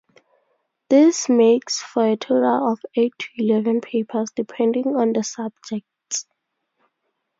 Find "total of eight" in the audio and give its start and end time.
2.17-3.13